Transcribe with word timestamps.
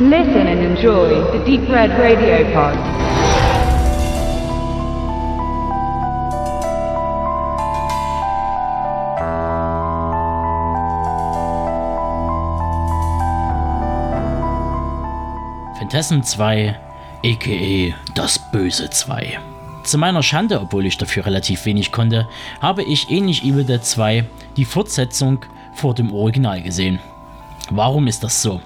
Listen 0.00 0.46
and 0.46 0.60
enjoy 0.60 1.08
the 1.32 1.44
Deep 1.44 1.68
Red 1.68 1.90
Radio 1.98 2.44
Pod. 2.52 2.76
Phantasm 15.76 16.22
2, 16.22 16.76
aka 17.24 17.94
Das 18.14 18.38
Böse 18.52 18.88
2. 18.88 19.40
Zu 19.82 19.98
meiner 19.98 20.22
Schande, 20.22 20.60
obwohl 20.60 20.86
ich 20.86 20.96
dafür 20.96 21.26
relativ 21.26 21.66
wenig 21.66 21.90
konnte, 21.90 22.28
habe 22.60 22.84
ich 22.84 23.10
ähnlich 23.10 23.42
Evil 23.42 23.64
Dead 23.64 23.84
2 23.84 24.24
die 24.56 24.64
Fortsetzung 24.64 25.44
vor 25.74 25.94
dem 25.94 26.14
Original 26.14 26.62
gesehen. 26.62 27.00
Warum 27.70 28.06
ist 28.06 28.22
das 28.22 28.40
so? 28.40 28.60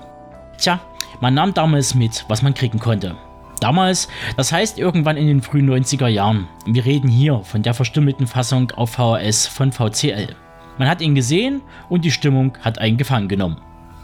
Tja, 0.59 0.79
man 1.23 1.35
nahm 1.35 1.55
damals 1.55 1.95
mit, 1.95 2.25
was 2.27 2.43
man 2.43 2.53
kriegen 2.53 2.81
konnte. 2.81 3.17
Damals, 3.61 4.09
das 4.37 4.51
heißt 4.51 4.77
irgendwann 4.77 5.17
in 5.17 5.29
den 5.29 5.41
frühen 5.41 5.71
90er 5.71 6.09
Jahren. 6.09 6.49
Wir 6.67 6.85
reden 6.85 7.09
hier 7.09 7.43
von 7.45 7.63
der 7.63 7.75
verstümmelten 7.75 8.27
Fassung 8.27 8.73
auf 8.73 8.91
VHS 8.91 9.47
von 9.47 9.71
VCL. 9.71 10.35
Man 10.79 10.89
hat 10.89 11.01
ihn 11.01 11.15
gesehen 11.15 11.63
und 11.89 12.05
die 12.05 12.11
Stimmung 12.11 12.59
hat 12.61 12.81
einen 12.81 12.97
gefangen 12.97 13.29
genommen. 13.29 13.59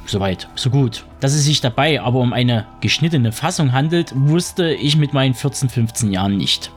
Soweit, 0.07 0.49
so 0.55 0.71
gut. 0.71 1.07
Dass 1.19 1.35
es 1.35 1.45
sich 1.45 1.61
dabei 1.61 2.01
aber 2.01 2.21
um 2.21 2.33
eine 2.33 2.67
geschnittene 2.81 3.33
Fassung 3.33 3.73
handelt, 3.73 4.13
wusste 4.15 4.73
ich 4.73 4.97
mit 4.97 5.13
meinen 5.13 5.35
14, 5.35 5.69
15 5.69 6.13
Jahren 6.13 6.37
nicht. 6.37 6.71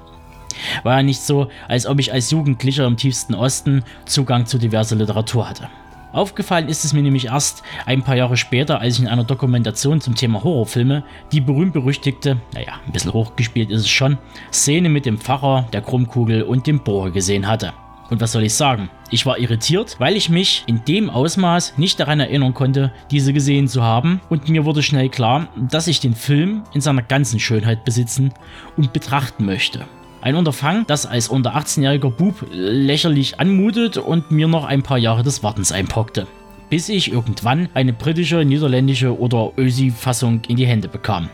War 0.81 0.97
ja 0.97 1.03
nicht 1.03 1.21
so, 1.21 1.49
als 1.67 1.85
ob 1.85 1.99
ich 1.99 2.11
als 2.11 2.31
Jugendlicher 2.31 2.87
im 2.87 2.97
tiefsten 2.97 3.35
Osten 3.35 3.83
Zugang 4.05 4.47
zu 4.47 4.57
diverser 4.57 4.95
Literatur 4.95 5.47
hatte. 5.47 5.69
Aufgefallen 6.13 6.67
ist 6.67 6.83
es 6.83 6.91
mir 6.91 7.03
nämlich 7.03 7.27
erst 7.27 7.63
ein 7.85 8.03
paar 8.03 8.17
Jahre 8.17 8.35
später, 8.35 8.81
als 8.81 8.95
ich 8.95 9.01
in 9.01 9.07
einer 9.07 9.23
Dokumentation 9.23 10.01
zum 10.01 10.15
Thema 10.15 10.43
Horrorfilme 10.43 11.05
die 11.31 11.39
berühmt-berüchtigte, 11.39 12.37
naja, 12.53 12.73
ein 12.85 12.91
bisschen 12.91 13.13
hochgespielt 13.13 13.69
ist 13.69 13.81
es 13.81 13.89
schon, 13.89 14.17
Szene 14.51 14.89
mit 14.89 15.05
dem 15.05 15.17
Pfarrer, 15.17 15.67
der 15.71 15.81
Krummkugel 15.81 16.43
und 16.43 16.67
dem 16.67 16.83
Bohrer 16.83 17.11
gesehen 17.11 17.47
hatte. 17.47 17.73
Und 18.09 18.19
was 18.19 18.33
soll 18.33 18.43
ich 18.43 18.53
sagen? 18.53 18.89
Ich 19.09 19.25
war 19.25 19.39
irritiert, 19.39 19.95
weil 19.99 20.17
ich 20.17 20.27
mich 20.27 20.63
in 20.67 20.83
dem 20.83 21.09
Ausmaß 21.09 21.77
nicht 21.77 21.97
daran 21.97 22.19
erinnern 22.19 22.53
konnte, 22.53 22.91
diese 23.09 23.31
gesehen 23.31 23.69
zu 23.69 23.81
haben 23.81 24.19
und 24.29 24.49
mir 24.49 24.65
wurde 24.65 24.83
schnell 24.83 25.07
klar, 25.07 25.47
dass 25.55 25.87
ich 25.87 26.01
den 26.01 26.13
Film 26.13 26.63
in 26.73 26.81
seiner 26.81 27.03
ganzen 27.03 27.39
Schönheit 27.39 27.85
besitzen 27.85 28.33
und 28.75 28.91
betrachten 28.91 29.45
möchte. 29.45 29.85
Ein 30.21 30.35
Unterfangen, 30.35 30.85
das 30.85 31.07
als 31.07 31.29
unter 31.29 31.55
18-jähriger 31.55 32.11
Bub 32.11 32.45
lächerlich 32.51 33.39
anmutet 33.39 33.97
und 33.97 34.29
mir 34.29 34.47
noch 34.47 34.65
ein 34.65 34.83
paar 34.83 34.99
Jahre 34.99 35.23
des 35.23 35.41
Wartens 35.41 35.71
einpockte. 35.71 36.27
Bis 36.69 36.89
ich 36.89 37.11
irgendwann 37.11 37.69
eine 37.73 37.91
britische, 37.91 38.45
niederländische 38.45 39.19
oder 39.19 39.51
Ösi-Fassung 39.57 40.41
in 40.47 40.57
die 40.57 40.67
Hände 40.67 40.87
bekam. 40.87 41.29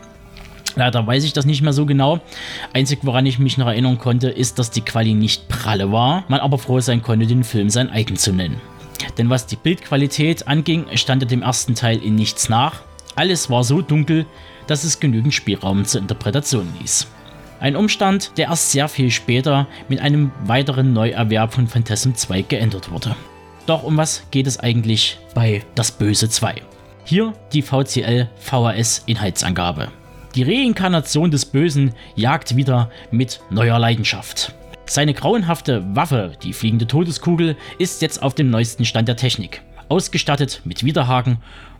Leider 0.74 1.06
weiß 1.06 1.24
ich 1.24 1.34
das 1.34 1.44
nicht 1.44 1.60
mehr 1.60 1.74
so 1.74 1.84
genau. 1.84 2.20
Einzig, 2.72 3.00
woran 3.02 3.26
ich 3.26 3.38
mich 3.38 3.58
noch 3.58 3.66
erinnern 3.66 3.98
konnte, 3.98 4.30
ist, 4.30 4.58
dass 4.58 4.70
die 4.70 4.80
Quali 4.80 5.12
nicht 5.12 5.48
pralle 5.48 5.92
war, 5.92 6.24
man 6.28 6.40
aber 6.40 6.56
froh 6.56 6.80
sein 6.80 7.02
konnte, 7.02 7.26
den 7.26 7.44
Film 7.44 7.68
sein 7.68 7.90
eigen 7.90 8.16
zu 8.16 8.32
nennen. 8.32 8.58
Denn 9.18 9.28
was 9.28 9.46
die 9.46 9.56
Bildqualität 9.56 10.48
anging, 10.48 10.86
stand 10.94 11.22
er 11.22 11.28
dem 11.28 11.42
ersten 11.42 11.74
Teil 11.74 11.98
in 12.02 12.14
nichts 12.14 12.48
nach. 12.48 12.80
Alles 13.16 13.50
war 13.50 13.64
so 13.64 13.82
dunkel, 13.82 14.24
dass 14.66 14.84
es 14.84 14.98
genügend 14.98 15.34
Spielraum 15.34 15.84
zur 15.84 16.00
Interpretation 16.00 16.66
ließ. 16.80 17.06
Ein 17.60 17.74
Umstand, 17.74 18.32
der 18.36 18.48
erst 18.48 18.70
sehr 18.70 18.88
viel 18.88 19.10
später 19.10 19.66
mit 19.88 20.00
einem 20.00 20.30
weiteren 20.44 20.92
Neuerwerb 20.92 21.52
von 21.52 21.66
Phantasm 21.66 22.14
2 22.14 22.42
geändert 22.42 22.90
wurde. 22.90 23.16
Doch 23.66 23.82
um 23.82 23.96
was 23.96 24.22
geht 24.30 24.46
es 24.46 24.60
eigentlich 24.60 25.18
bei 25.34 25.62
Das 25.74 25.90
Böse 25.90 26.28
2? 26.28 26.62
Hier 27.04 27.32
die 27.52 27.62
VCL 27.62 28.28
VHS 28.36 29.02
Inhaltsangabe. 29.06 29.88
Die 30.34 30.44
Reinkarnation 30.44 31.30
des 31.32 31.46
Bösen 31.46 31.94
jagt 32.14 32.54
wieder 32.54 32.90
mit 33.10 33.40
neuer 33.50 33.78
Leidenschaft. 33.78 34.54
Seine 34.86 35.12
grauenhafte 35.12 35.84
Waffe, 35.96 36.32
die 36.42 36.52
fliegende 36.52 36.86
Todeskugel, 36.86 37.56
ist 37.78 38.02
jetzt 38.02 38.22
auf 38.22 38.34
dem 38.34 38.50
neuesten 38.50 38.84
Stand 38.84 39.08
der 39.08 39.16
Technik. 39.16 39.62
Ausgestattet 39.88 40.62
mit 40.64 40.84
Widerhaken, 40.84 41.38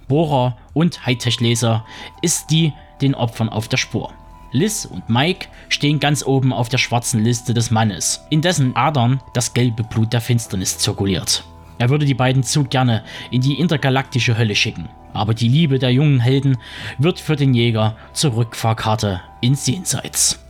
Bohrer 0.08 0.56
und 0.72 1.06
Hightech-Laser 1.06 1.84
ist 2.20 2.50
die 2.50 2.72
den 3.00 3.14
Opfern 3.14 3.48
auf 3.48 3.68
der 3.68 3.76
Spur. 3.76 4.12
Liz 4.50 4.86
und 4.86 5.08
Mike 5.08 5.48
stehen 5.68 6.00
ganz 6.00 6.24
oben 6.24 6.52
auf 6.52 6.68
der 6.68 6.78
schwarzen 6.78 7.22
Liste 7.22 7.54
des 7.54 7.70
Mannes, 7.70 8.24
in 8.30 8.40
dessen 8.40 8.74
Adern 8.76 9.20
das 9.34 9.52
gelbe 9.52 9.82
Blut 9.82 10.12
der 10.12 10.20
Finsternis 10.20 10.78
zirkuliert. 10.78 11.44
Er 11.78 11.90
würde 11.90 12.06
die 12.06 12.14
beiden 12.14 12.42
zu 12.42 12.64
gerne 12.64 13.04
in 13.30 13.40
die 13.40 13.60
intergalaktische 13.60 14.36
Hölle 14.36 14.54
schicken, 14.54 14.88
aber 15.12 15.34
die 15.34 15.48
Liebe 15.48 15.78
der 15.78 15.92
jungen 15.92 16.20
Helden 16.20 16.58
wird 16.98 17.20
für 17.20 17.36
den 17.36 17.54
Jäger 17.54 17.96
zur 18.12 18.34
Rückfahrkarte 18.36 19.20
ins 19.40 19.66
Jenseits. 19.66 20.44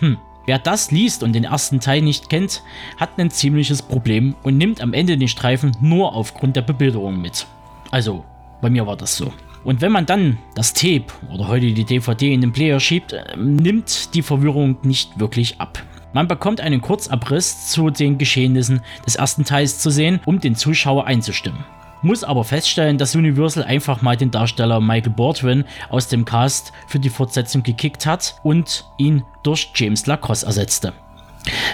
Hm, 0.00 0.18
wer 0.46 0.58
das 0.58 0.90
liest 0.90 1.22
und 1.22 1.32
den 1.32 1.44
ersten 1.44 1.80
Teil 1.80 2.02
nicht 2.02 2.28
kennt, 2.28 2.62
hat 2.98 3.18
ein 3.18 3.30
ziemliches 3.30 3.82
Problem 3.82 4.34
und 4.42 4.58
nimmt 4.58 4.80
am 4.80 4.92
Ende 4.92 5.16
den 5.16 5.28
Streifen 5.28 5.76
nur 5.80 6.14
aufgrund 6.14 6.56
der 6.56 6.62
Bebilderung 6.62 7.20
mit. 7.20 7.46
Also, 7.90 8.24
bei 8.60 8.68
mir 8.68 8.86
war 8.86 8.96
das 8.96 9.16
so. 9.16 9.32
Und 9.64 9.80
wenn 9.80 9.92
man 9.92 10.06
dann 10.06 10.38
das 10.54 10.74
Tape 10.74 11.06
oder 11.32 11.48
heute 11.48 11.72
die 11.72 11.84
DVD 11.84 12.32
in 12.32 12.42
den 12.42 12.52
Player 12.52 12.78
schiebt, 12.78 13.14
äh, 13.14 13.24
nimmt 13.36 14.14
die 14.14 14.22
Verwirrung 14.22 14.76
nicht 14.82 15.18
wirklich 15.18 15.60
ab. 15.60 15.82
Man 16.12 16.28
bekommt 16.28 16.60
einen 16.60 16.80
Kurzabriss 16.80 17.70
zu 17.70 17.90
den 17.90 18.18
Geschehnissen 18.18 18.82
des 19.04 19.16
ersten 19.16 19.44
Teils 19.44 19.80
zu 19.80 19.90
sehen, 19.90 20.20
um 20.26 20.38
den 20.38 20.54
Zuschauer 20.54 21.06
einzustimmen. 21.06 21.64
Muss 22.02 22.22
aber 22.22 22.44
feststellen, 22.44 22.98
dass 22.98 23.16
Universal 23.16 23.64
einfach 23.64 24.02
mal 24.02 24.16
den 24.16 24.30
Darsteller 24.30 24.78
Michael 24.78 25.14
Baldwin 25.14 25.64
aus 25.88 26.06
dem 26.06 26.26
Cast 26.26 26.72
für 26.86 27.00
die 27.00 27.08
Fortsetzung 27.08 27.62
gekickt 27.62 28.04
hat 28.04 28.36
und 28.42 28.84
ihn 28.98 29.24
durch 29.42 29.72
James 29.74 30.06
Lacrosse 30.06 30.44
ersetzte. 30.44 30.92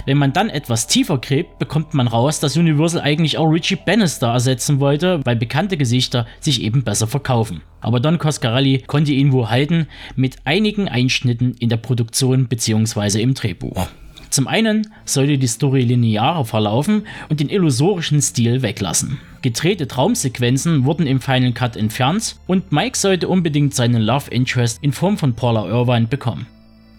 Wenn 0.06 0.18
man 0.18 0.32
dann 0.32 0.48
etwas 0.48 0.86
tiefer 0.86 1.18
gräbt, 1.18 1.58
bekommt 1.58 1.94
man 1.94 2.08
raus, 2.08 2.40
dass 2.40 2.56
Universal 2.56 3.00
eigentlich 3.00 3.38
auch 3.38 3.46
Richie 3.46 3.76
Bannister 3.76 4.28
ersetzen 4.28 4.80
wollte, 4.80 5.20
weil 5.24 5.36
bekannte 5.36 5.76
Gesichter 5.76 6.26
sich 6.40 6.62
eben 6.62 6.82
besser 6.82 7.06
verkaufen. 7.06 7.62
Aber 7.80 8.00
Don 8.00 8.18
Coscarelli 8.18 8.82
konnte 8.86 9.12
ihn 9.12 9.32
wohl 9.32 9.48
halten 9.48 9.86
mit 10.16 10.36
einigen 10.44 10.88
Einschnitten 10.88 11.54
in 11.58 11.68
der 11.68 11.76
Produktion 11.76 12.48
bzw. 12.48 13.22
im 13.22 13.34
Drehbuch. 13.34 13.88
Zum 14.30 14.46
einen 14.46 14.86
sollte 15.04 15.38
die 15.38 15.46
Story 15.48 15.82
linearer 15.82 16.44
verlaufen 16.44 17.06
und 17.28 17.40
den 17.40 17.48
illusorischen 17.48 18.22
Stil 18.22 18.62
weglassen. 18.62 19.18
Gedrehte 19.42 19.88
Traumsequenzen 19.88 20.84
wurden 20.84 21.06
im 21.06 21.20
Final 21.20 21.52
Cut 21.52 21.76
entfernt 21.76 22.36
und 22.46 22.70
Mike 22.70 22.96
sollte 22.96 23.26
unbedingt 23.26 23.74
seinen 23.74 24.00
Love 24.00 24.30
Interest 24.30 24.78
in 24.82 24.92
Form 24.92 25.18
von 25.18 25.34
Paula 25.34 25.66
Irvine 25.66 26.06
bekommen. 26.06 26.46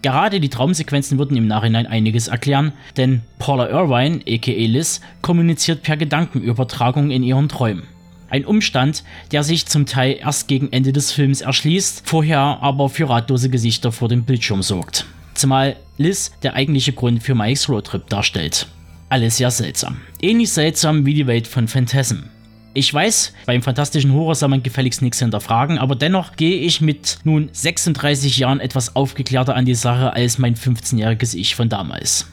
Gerade 0.02 0.40
die 0.40 0.48
Traumsequenzen 0.48 1.18
würden 1.18 1.36
im 1.36 1.46
Nachhinein 1.46 1.86
einiges 1.86 2.26
erklären, 2.26 2.72
denn 2.96 3.22
Paula 3.38 3.68
Irvine, 3.68 4.20
aka 4.28 4.52
Liz, 4.52 5.00
kommuniziert 5.22 5.84
per 5.84 5.96
Gedankenübertragung 5.96 7.12
in 7.12 7.22
ihren 7.22 7.48
Träumen. 7.48 7.84
Ein 8.28 8.44
Umstand, 8.44 9.04
der 9.30 9.44
sich 9.44 9.66
zum 9.66 9.86
Teil 9.86 10.16
erst 10.20 10.48
gegen 10.48 10.72
Ende 10.72 10.92
des 10.92 11.12
Films 11.12 11.42
erschließt, 11.42 12.02
vorher 12.04 12.58
aber 12.62 12.88
für 12.88 13.08
ratlose 13.08 13.48
Gesichter 13.48 13.92
vor 13.92 14.08
dem 14.08 14.24
Bildschirm 14.24 14.62
sorgt. 14.62 15.06
Zumal 15.34 15.76
Liz 15.98 16.32
der 16.42 16.54
eigentliche 16.54 16.92
Grund 16.92 17.22
für 17.22 17.34
Mikes 17.34 17.68
Roadtrip 17.68 18.08
darstellt. 18.08 18.66
Alles 19.08 19.36
sehr 19.36 19.50
seltsam. 19.50 19.98
Ähnlich 20.20 20.50
seltsam 20.50 21.04
wie 21.04 21.14
die 21.14 21.26
Welt 21.26 21.46
von 21.46 21.68
Phantasm. 21.68 22.31
Ich 22.74 22.92
weiß, 22.92 23.34
beim 23.44 23.60
fantastischen 23.60 24.14
Horror 24.14 24.34
soll 24.34 24.48
man 24.48 24.62
gefälligst 24.62 25.02
nichts 25.02 25.18
hinterfragen, 25.18 25.76
aber 25.76 25.94
dennoch 25.94 26.36
gehe 26.36 26.56
ich 26.56 26.80
mit 26.80 27.18
nun 27.22 27.50
36 27.52 28.38
Jahren 28.38 28.60
etwas 28.60 28.96
aufgeklärter 28.96 29.54
an 29.54 29.66
die 29.66 29.74
Sache 29.74 30.14
als 30.14 30.38
mein 30.38 30.56
15-jähriges 30.56 31.34
Ich 31.34 31.54
von 31.54 31.68
damals. 31.68 32.28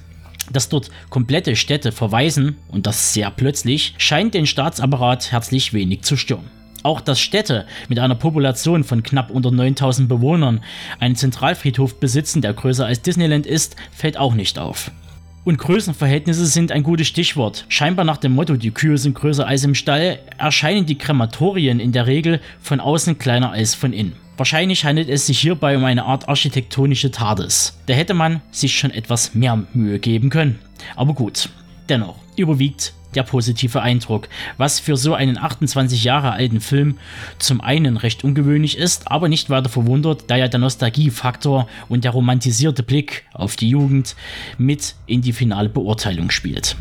Dass 0.54 0.70
dort 0.70 0.92
komplette 1.10 1.58
Städte 1.58 1.92
verweisen, 1.92 2.56
und 2.70 2.88
das 2.88 3.14
sehr 3.14 3.32
plötzlich, 3.32 3.96
scheint 3.98 4.34
den 4.34 4.48
Staatsapparat 4.48 5.34
herzlich 5.34 5.74
wenig 5.74 6.04
zu 6.04 6.16
stören. 6.16 6.50
Auch 6.84 7.02
dass 7.02 7.20
Städte 7.20 7.66
mit 7.90 8.00
einer 8.00 8.16
Population 8.16 8.86
von 8.86 9.04
knapp 9.04 9.32
unter 9.32 9.52
9000 9.52 10.08
Bewohnern 10.08 10.64
einen 11.02 11.18
Zentralfriedhof 11.18 12.00
besitzen, 12.00 12.42
der 12.42 12.54
größer 12.54 12.86
als 12.86 13.02
Disneyland 13.02 13.46
ist, 13.46 13.76
fällt 13.92 14.16
auch 14.16 14.34
nicht 14.34 14.58
auf. 14.58 14.90
Und 15.50 15.58
Größenverhältnisse 15.58 16.46
sind 16.46 16.72
ein 16.72 16.84
gutes 16.84 17.08
Stichwort. 17.08 17.66
Scheinbar 17.70 18.06
nach 18.06 18.18
dem 18.18 18.34
Motto, 18.34 18.56
die 18.56 18.70
Kühe 18.70 19.00
sind 19.00 19.16
größer 19.16 19.48
als 19.48 19.64
im 19.64 19.74
Stall, 19.74 20.20
erscheinen 20.38 20.86
die 20.86 21.00
Krematorien 21.00 21.80
in 21.80 21.92
der 21.92 22.06
Regel 22.06 22.40
von 22.62 22.80
außen 22.80 23.18
kleiner 23.18 23.52
als 23.52 23.74
von 23.74 23.92
innen. 23.92 24.14
Wahrscheinlich 24.38 24.86
handelt 24.86 25.10
es 25.10 25.26
sich 25.26 25.40
hierbei 25.40 25.76
um 25.76 25.86
eine 25.86 26.06
Art 26.06 26.30
architektonische 26.30 27.10
TARDIS. 27.10 27.80
Da 27.88 27.96
hätte 27.96 28.14
man 28.14 28.44
sich 28.52 28.78
schon 28.78 28.92
etwas 28.92 29.34
mehr 29.34 29.66
Mühe 29.74 29.98
geben 29.98 30.30
können. 30.30 30.60
Aber 30.96 31.16
gut, 31.16 31.50
dennoch 31.90 32.18
überwiegt 32.36 32.94
der 33.16 33.24
positive 33.24 33.82
Eindruck, 33.82 34.30
was 34.58 34.80
für 34.80 34.98
so 34.98 35.14
einen 35.14 35.38
28 35.38 36.04
Jahre 36.04 36.32
alten 36.32 36.62
Film 36.62 36.98
zum 37.38 37.62
einen 37.62 37.98
recht 37.98 38.24
ungewöhnlich 38.24 38.78
ist, 38.78 39.12
aber 39.12 39.30
nicht 39.30 39.50
weiter 39.50 39.70
verwundert, 39.70 40.26
da 40.28 40.36
ja 40.36 40.48
der 40.48 40.60
Nostalgiefaktor 40.60 41.68
und 41.88 42.04
der 42.04 42.12
romantisierte 42.12 42.84
Blick 42.84 43.26
auf 43.34 43.56
die 43.56 43.70
Jugend 43.70 44.16
mit 44.58 44.96
in 45.06 45.22
die 45.22 45.34
finale 45.34 45.70
Beurteilung 45.70 46.30
spielt. 46.32 46.76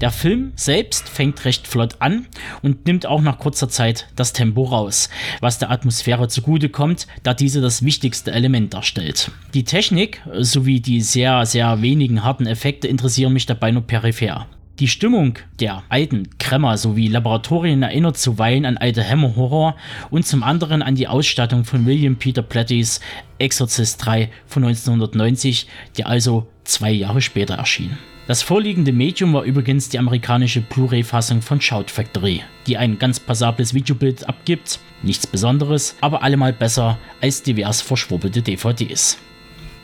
Der 0.00 0.12
Film 0.12 0.52
selbst 0.54 1.08
fängt 1.08 1.44
recht 1.44 1.66
flott 1.66 1.96
an 1.98 2.26
und 2.62 2.86
nimmt 2.86 3.04
auch 3.04 3.20
nach 3.20 3.38
kurzer 3.38 3.68
Zeit 3.68 4.06
das 4.14 4.32
Tempo 4.32 4.62
raus, 4.62 5.08
was 5.40 5.58
der 5.58 5.72
Atmosphäre 5.72 6.28
zugutekommt, 6.28 7.08
da 7.24 7.34
diese 7.34 7.60
das 7.60 7.84
wichtigste 7.84 8.30
Element 8.30 8.74
darstellt. 8.74 9.32
Die 9.54 9.64
Technik 9.64 10.22
sowie 10.38 10.80
die 10.80 11.00
sehr, 11.00 11.44
sehr 11.46 11.82
wenigen 11.82 12.22
harten 12.22 12.46
Effekte 12.46 12.86
interessieren 12.86 13.32
mich 13.32 13.46
dabei 13.46 13.72
nur 13.72 13.82
peripher. 13.82 14.46
Die 14.80 14.86
Stimmung 14.86 15.34
der 15.58 15.82
alten 15.88 16.38
Kremmer 16.38 16.76
sowie 16.76 17.08
Laboratorien 17.08 17.82
erinnert 17.82 18.16
zuweilen 18.16 18.64
an 18.64 18.76
alte 18.76 19.02
Hammer 19.02 19.34
Horror 19.34 19.74
und 20.10 20.24
zum 20.24 20.44
anderen 20.44 20.82
an 20.82 20.94
die 20.94 21.08
Ausstattung 21.08 21.64
von 21.64 21.84
William 21.84 22.14
Peter 22.14 22.42
Plattys 22.42 23.00
Exorcist 23.40 24.04
3 24.06 24.30
von 24.46 24.62
1990, 24.62 25.66
der 25.96 26.06
also 26.06 26.46
zwei 26.62 26.92
Jahre 26.92 27.20
später 27.20 27.54
erschien. 27.54 27.98
Das 28.28 28.42
vorliegende 28.42 28.92
Medium 28.92 29.32
war 29.32 29.42
übrigens 29.42 29.88
die 29.88 29.98
amerikanische 29.98 30.60
Blu-ray-Fassung 30.60 31.42
von 31.42 31.60
Shout 31.60 31.86
Factory, 31.88 32.42
die 32.68 32.76
ein 32.76 33.00
ganz 33.00 33.18
passables 33.18 33.74
Videobild 33.74 34.28
abgibt, 34.28 34.78
nichts 35.02 35.26
Besonderes, 35.26 35.96
aber 36.00 36.22
allemal 36.22 36.52
besser 36.52 36.98
als 37.20 37.42
divers 37.42 37.80
verschwurbelte 37.80 38.42
DVDs. 38.42 39.18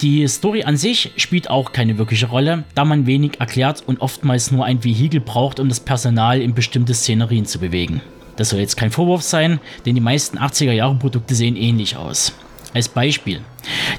Die 0.05 0.29
Story 0.29 0.65
an 0.65 0.77
sich 0.77 1.13
spielt 1.17 1.49
auch 1.49 1.73
keine 1.73 1.97
wirkliche 1.97 2.27
Rolle, 2.27 2.65
da 2.75 2.85
man 2.85 3.07
wenig 3.07 3.41
erklärt 3.41 3.83
und 3.87 4.03
oftmals 4.03 4.51
nur 4.51 4.67
ein 4.67 4.85
Vehikel 4.85 5.19
braucht, 5.19 5.59
um 5.59 5.71
das 5.71 5.81
Personal 5.81 6.43
in 6.43 6.53
bestimmte 6.53 6.93
Szenerien 6.93 7.47
zu 7.47 7.59
bewegen. 7.59 8.03
Das 8.37 8.51
soll 8.51 8.61
jetzt 8.61 8.77
kein 8.77 8.91
Vorwurf 8.91 9.23
sein, 9.23 9.61
denn 9.87 9.95
die 9.95 10.03
meisten 10.03 10.37
80er 10.37 10.73
Jahre 10.73 10.97
Produkte 10.97 11.35
sehen 11.35 11.57
ähnlich 11.57 11.97
aus. 11.97 12.35
Als 12.75 12.91
Beispiel. 12.91 13.41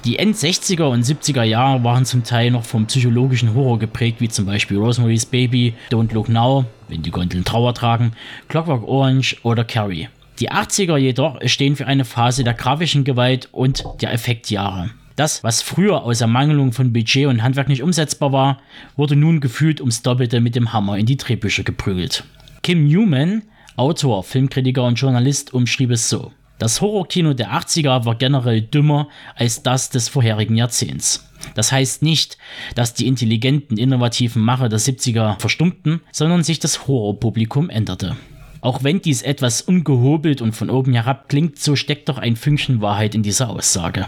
Die 0.04 0.19
End-60er 0.19 0.84
und 0.84 1.04
70er 1.04 1.42
Jahre 1.42 1.84
waren 1.84 2.06
zum 2.06 2.24
Teil 2.24 2.52
noch 2.52 2.66
vom 2.66 2.86
psychologischen 2.86 3.56
Horror 3.56 3.80
geprägt, 3.80 4.22
wie 4.22 4.30
zum 4.30 4.46
Beispiel 4.46 4.78
Rosemary's 4.78 5.25
Baby, 5.25 5.74
Don't 5.90 6.13
Look 6.13 6.30
Now, 6.30 6.66
wenn 6.88 7.02
die 7.02 7.10
Gondeln 7.10 7.46
Trauer 7.46 7.74
tragen, 7.74 8.12
Clockwork 8.48 8.88
Orange 8.88 9.38
oder 9.42 9.63
Carrie. 9.63 10.10
Die 10.38 10.52
80er 10.52 10.98
jedoch 10.98 11.40
stehen 11.48 11.75
für 11.75 11.88
eine 11.88 12.06
Phase 12.06 12.44
der 12.44 12.54
grafischen 12.54 13.06
Gewalt 13.06 13.50
und 13.52 13.84
der 14.02 14.13
Effektjahre. 14.13 14.92
Das, 15.16 15.46
was 15.46 15.62
früher 15.62 16.04
aus 16.04 16.20
Ermangelung 16.20 16.74
von 16.74 16.92
Budget 16.92 17.28
und 17.28 17.42
Handwerk 17.42 17.70
nicht 17.70 17.82
umsetzbar 17.82 18.34
war, 18.34 18.62
wurde 18.98 19.16
nun 19.16 19.40
gefühlt 19.40 19.80
ums 19.80 20.02
Doppelte 20.02 20.42
mit 20.42 20.56
dem 20.56 20.74
Hammer 20.74 20.98
in 20.98 21.06
die 21.06 21.16
Drehbücher 21.16 21.64
geprügelt. 21.64 22.26
Kim 22.64 22.88
Newman, 22.88 23.44
Autor, 23.78 24.24
Filmkritiker 24.24 24.84
und 24.84 24.96
Journalist, 24.96 25.54
umschrieb 25.54 25.92
es 25.92 26.10
so. 26.10 26.34
Das 26.58 26.82
Horrorkino 26.82 27.34
der 27.34 27.52
80er 27.52 28.06
war 28.06 28.16
generell 28.16 28.62
dümmer 28.62 29.08
als 29.36 29.64
das 29.64 29.90
des 29.90 30.10
vorherigen 30.10 30.56
Jahrzehnts. 30.56 31.30
Das 31.54 31.72
heißt 31.72 32.02
nicht, 32.02 32.38
dass 32.76 32.94
die 32.94 33.08
intelligenten, 33.08 33.78
innovativen 33.78 34.42
Macher 34.42 34.68
der 34.68 34.80
70er 34.80 35.40
verstummten, 35.40 36.02
sondern 36.12 36.44
sich 36.44 36.60
das 36.60 36.88
Horrorpublikum 36.88 37.70
änderte. 37.70 38.16
Auch 38.62 38.84
wenn 38.84 39.02
dies 39.02 39.22
etwas 39.22 39.62
ungehobelt 39.62 40.42
und 40.42 40.54
von 40.54 40.70
oben 40.70 40.94
herab 40.94 41.30
klingt, 41.30 41.60
so 41.60 41.76
steckt 41.76 42.10
doch 42.10 42.18
ein 42.18 42.36
Fünkchen 42.36 42.82
Wahrheit 42.82 43.16
in 43.16 43.24
dieser 43.24 43.50
Aussage. 43.50 44.08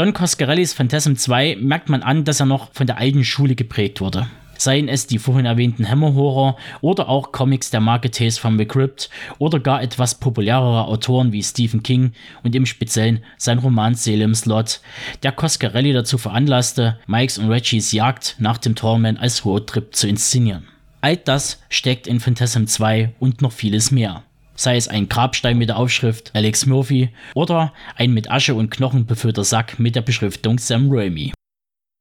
Don 0.00 0.14
Coscarellis 0.14 0.72
Phantasm 0.72 1.12
2 1.12 1.58
merkt 1.60 1.90
man 1.90 2.02
an, 2.02 2.24
dass 2.24 2.40
er 2.40 2.46
noch 2.46 2.72
von 2.72 2.86
der 2.86 2.96
alten 2.96 3.22
Schule 3.22 3.54
geprägt 3.54 4.00
wurde 4.00 4.28
seien 4.56 4.88
es 4.88 5.06
die 5.06 5.18
vorhin 5.18 5.44
erwähnten 5.44 5.86
Hammer-Horror 5.86 6.56
oder 6.80 7.10
auch 7.10 7.32
Comics 7.32 7.68
der 7.68 7.80
Marke 7.80 8.10
Tales 8.10 8.38
from 8.38 8.56
the 8.56 8.64
Crypt 8.64 9.10
oder 9.38 9.60
gar 9.60 9.82
etwas 9.82 10.14
populärere 10.14 10.86
Autoren 10.86 11.32
wie 11.32 11.42
Stephen 11.42 11.82
King 11.82 12.12
und 12.42 12.54
im 12.54 12.64
Speziellen 12.64 13.22
sein 13.36 13.58
Roman 13.58 13.94
Salem's 13.94 14.46
Lot, 14.46 14.80
der 15.22 15.32
Coscarelli 15.32 15.92
dazu 15.92 16.16
veranlasste, 16.16 16.98
Mikes 17.06 17.36
und 17.36 17.50
Reggies 17.50 17.92
Jagd 17.92 18.36
nach 18.38 18.56
dem 18.56 18.74
Torment 18.74 19.20
als 19.20 19.44
Roadtrip 19.44 19.94
zu 19.94 20.08
inszenieren. 20.08 20.66
All 21.02 21.18
das 21.18 21.62
steckt 21.68 22.06
in 22.06 22.20
Phantasm 22.20 22.64
2 22.64 23.12
und 23.18 23.42
noch 23.42 23.52
vieles 23.52 23.90
mehr 23.90 24.22
sei 24.60 24.76
es 24.76 24.88
ein 24.88 25.08
Grabstein 25.08 25.56
mit 25.56 25.70
der 25.70 25.78
Aufschrift 25.78 26.32
Alex 26.34 26.66
Murphy 26.66 27.08
oder 27.34 27.72
ein 27.96 28.12
mit 28.12 28.30
Asche 28.30 28.54
und 28.54 28.70
Knochen 28.70 29.06
befüllter 29.06 29.42
Sack 29.42 29.78
mit 29.78 29.96
der 29.96 30.02
Beschriftung 30.02 30.58
Sam 30.58 30.88
Raimi. 30.90 31.32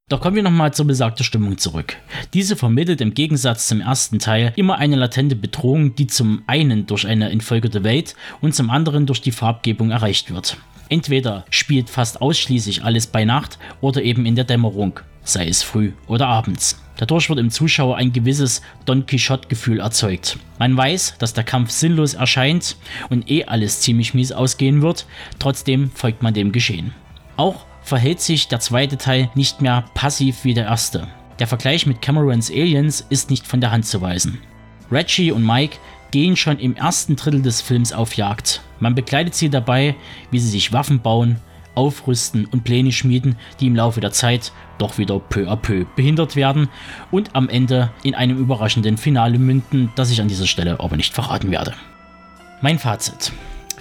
Doch 0.09 0.19
kommen 0.19 0.35
wir 0.35 0.43
nochmal 0.43 0.73
zur 0.73 0.87
besagten 0.87 1.23
Stimmung 1.23 1.57
zurück. 1.57 1.95
Diese 2.33 2.57
vermittelt 2.57 2.99
im 2.99 3.13
Gegensatz 3.13 3.67
zum 3.67 3.79
ersten 3.79 4.19
Teil 4.19 4.51
immer 4.57 4.77
eine 4.77 4.97
latente 4.97 5.35
Bedrohung, 5.37 5.95
die 5.95 6.07
zum 6.07 6.41
einen 6.47 6.85
durch 6.85 7.07
eine 7.07 7.29
entfolgerte 7.29 7.83
Welt 7.83 8.15
und 8.41 8.53
zum 8.53 8.71
anderen 8.71 9.05
durch 9.05 9.21
die 9.21 9.31
Farbgebung 9.31 9.91
erreicht 9.91 10.33
wird. 10.33 10.57
Entweder 10.89 11.45
spielt 11.51 11.89
fast 11.89 12.21
ausschließlich 12.21 12.83
alles 12.83 13.07
bei 13.07 13.23
Nacht 13.23 13.57
oder 13.79 14.01
eben 14.01 14.25
in 14.25 14.35
der 14.35 14.45
Dämmerung, 14.45 14.99
sei 15.23 15.47
es 15.47 15.63
früh 15.63 15.93
oder 16.07 16.27
abends. 16.27 16.81
Dadurch 16.99 17.29
wird 17.29 17.39
im 17.39 17.49
Zuschauer 17.49 17.95
ein 17.95 18.11
gewisses 18.11 18.61
Don 18.83 19.05
Quixote-Gefühl 19.05 19.79
erzeugt. 19.79 20.37
Man 20.57 20.75
weiß, 20.75 21.15
dass 21.17 21.33
der 21.33 21.45
Kampf 21.45 21.71
sinnlos 21.71 22.13
erscheint 22.13 22.75
und 23.09 23.31
eh 23.31 23.45
alles 23.45 23.79
ziemlich 23.79 24.13
mies 24.13 24.33
ausgehen 24.33 24.81
wird, 24.81 25.05
trotzdem 25.39 25.91
folgt 25.91 26.21
man 26.21 26.33
dem 26.33 26.51
Geschehen. 26.51 26.93
Auch 27.37 27.65
verhält 27.83 28.19
sich 28.19 28.49
der 28.49 28.59
zweite 28.59 28.97
Teil 28.97 29.29
nicht 29.33 29.61
mehr 29.61 29.85
passiv 29.93 30.43
wie 30.43 30.53
der 30.53 30.65
erste. 30.65 31.07
Der 31.39 31.47
Vergleich 31.47 31.85
mit 31.85 32.01
Camerons 32.01 32.51
Aliens 32.51 33.05
ist 33.09 33.29
nicht 33.29 33.47
von 33.47 33.61
der 33.61 33.71
Hand 33.71 33.85
zu 33.85 34.01
weisen. 34.01 34.39
Reggie 34.91 35.31
und 35.31 35.45
Mike 35.45 35.77
gehen 36.11 36.35
schon 36.35 36.59
im 36.59 36.75
ersten 36.75 37.15
Drittel 37.15 37.41
des 37.41 37.61
Films 37.61 37.93
auf 37.93 38.15
Jagd. 38.15 38.59
Man 38.81 38.93
begleitet 38.93 39.35
sie 39.35 39.49
dabei, 39.49 39.95
wie 40.31 40.39
sie 40.39 40.49
sich 40.49 40.73
Waffen 40.73 40.99
bauen, 40.99 41.37
aufrüsten 41.75 42.45
und 42.45 42.63
Pläne 42.63 42.91
schmieden, 42.91 43.35
die 43.59 43.67
im 43.67 43.75
Laufe 43.75 44.01
der 44.01 44.11
Zeit 44.11 44.51
doch 44.77 44.97
wieder 44.97 45.19
peu 45.19 45.49
à 45.49 45.55
peu 45.55 45.85
behindert 45.95 46.35
werden 46.35 46.69
und 47.11 47.35
am 47.35 47.49
Ende 47.49 47.91
in 48.03 48.15
einem 48.15 48.37
überraschenden 48.37 48.97
Finale 48.97 49.39
münden, 49.39 49.91
das 49.95 50.11
ich 50.11 50.21
an 50.21 50.27
dieser 50.27 50.47
Stelle 50.47 50.79
aber 50.79 50.97
nicht 50.97 51.13
verraten 51.13 51.51
werde. 51.51 51.73
Mein 52.61 52.79
Fazit. 52.79 53.31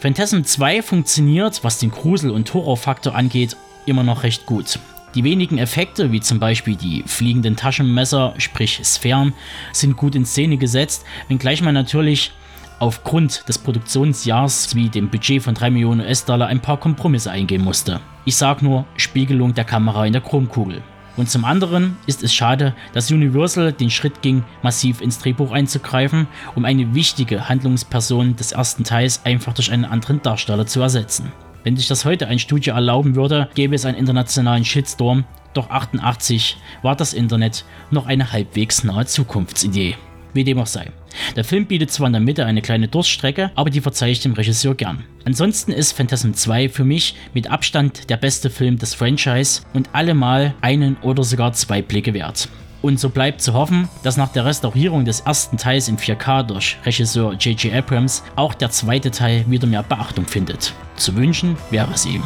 Phantasm 0.01 0.43
2 0.43 0.83
funktioniert, 0.83 1.65
was 1.65 1.79
den 1.79 1.91
Grusel- 1.91 2.31
und 2.31 2.53
Horrorfaktor 2.55 3.15
angeht, 3.15 3.57
immer 3.87 4.05
noch 4.05 4.23
recht 4.23 4.47
gut. 4.47 4.79
Die 5.15 5.25
wenigen 5.25 5.59
Effekte, 5.59 6.13
wie 6.13 6.21
zum 6.21 6.39
Beispiel 6.39 6.77
die 6.77 7.03
fliegenden 7.07 7.57
Taschenmesser, 7.57 8.35
sprich 8.39 8.79
Sphären, 8.85 9.33
sind 9.73 9.97
gut 9.97 10.15
in 10.15 10.27
Szene 10.27 10.59
gesetzt, 10.59 11.05
wenngleich 11.29 11.63
man 11.63 11.75
natürlich 11.75 12.33
aufgrund 12.79 13.49
des 13.49 13.59
Produktionsjahrs 13.59 14.75
wie 14.75 14.89
dem 14.89 15.09
Budget 15.09 15.43
von 15.43 15.55
3 15.55 15.71
Millionen 15.71 16.01
US-Dollar 16.01 16.49
ein 16.49 16.61
paar 16.61 16.79
Kompromisse 16.79 17.31
eingehen 17.31 17.63
musste. 17.63 18.01
Ich 18.25 18.37
sag 18.37 18.63
nur 18.63 18.85
Spiegelung 18.97 19.55
der 19.55 19.65
Kamera 19.65 20.07
in 20.07 20.13
der 20.13 20.23
Chromkugel. 20.23 20.83
Und 21.17 21.29
zum 21.29 21.45
anderen 21.45 21.97
ist 22.07 22.23
es 22.23 22.33
schade, 22.33 22.75
dass 22.93 23.11
Universal 23.11 23.73
den 23.73 23.91
Schritt 23.91 24.23
ging, 24.23 24.45
massiv 24.63 25.01
ins 25.01 25.19
Drehbuch 25.19 25.51
einzugreifen, 25.51 26.29
um 26.55 26.65
eine 26.65 26.95
wichtige 26.95 27.49
Handlungsperson 27.49 28.37
des 28.37 28.53
ersten 28.53 28.85
Teils 28.85 29.25
einfach 29.25 29.53
durch 29.53 29.73
einen 29.73 29.85
anderen 29.85 30.23
Darsteller 30.23 30.67
zu 30.67 30.81
ersetzen. 30.81 31.33
Wenn 31.65 31.77
sich 31.77 31.89
das 31.89 32.05
heute 32.05 32.29
ein 32.29 32.39
Studio 32.39 32.75
erlauben 32.75 33.17
würde, 33.17 33.49
gäbe 33.57 33.75
es 33.75 33.85
einen 33.85 33.99
internationalen 33.99 34.65
Shitstorm, 34.65 35.25
doch 35.55 35.71
88 35.71 36.57
war 36.83 36.95
das 36.95 37.13
Internet 37.13 37.65
noch 37.91 38.07
eine 38.07 38.31
halbwegs 38.31 38.85
nahe 38.85 39.05
Zukunftsidee. 39.05 39.97
Wie 40.39 40.45
dem 40.45 40.61
auch 40.61 40.69
sei. 40.69 40.93
Der 41.35 41.43
Film 41.43 41.67
bietet 41.67 41.91
zwar 41.91 42.07
in 42.07 42.13
der 42.13 42.23
Mitte 42.23 42.47
eine 42.47 42.63
kleine 42.63 42.87
Durststrecke, 42.87 43.51
aber 43.57 43.71
die 43.71 43.81
verzeihe 43.81 44.13
ich 44.13 44.21
dem 44.21 44.35
Regisseur 44.35 44.77
gern. 44.77 45.03
Ansonsten 45.25 45.73
ist 45.73 45.95
Phantasm 45.95 46.33
2 46.33 46.69
für 46.69 46.85
mich 46.85 47.17
mit 47.35 47.51
Abstand 47.51 48.09
der 48.09 48.19
beste 48.19 48.49
Film 48.49 48.79
des 48.79 48.95
Franchise 48.95 49.63
und 49.75 49.93
allemal 49.97 50.55
einen 50.61 50.97
oder 50.99 51.25
sogar 51.25 51.55
zwei 51.55 51.83
Blicke 51.83 52.15
wert. 52.15 52.49
Und 52.83 53.01
so 53.01 53.11
bleibt 53.11 53.41
zu 53.41 53.53
hoffen, 53.53 53.89
dass 54.05 54.17
nach 54.17 54.31
der 54.31 54.45
Restaurierung 54.45 55.05
des 55.05 55.19
ersten 55.19 55.57
Teils 55.57 55.89
in 55.89 55.99
4K 55.99 56.45
durch 56.45 56.77
Regisseur 56.85 57.33
J.J. 57.33 57.75
Abrams 57.75 58.23
auch 58.37 58.55
der 58.55 58.71
zweite 58.71 59.11
Teil 59.11 59.45
wieder 59.49 59.67
mehr 59.67 59.83
Beachtung 59.83 60.25
findet. 60.25 60.73
Zu 60.95 61.17
wünschen 61.17 61.57
wäre 61.73 61.93
es 61.93 62.07
ihm. 62.07 62.23